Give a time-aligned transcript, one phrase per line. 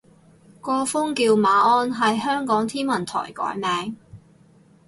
[0.61, 3.95] 個風叫馬鞍，係香港天文台改名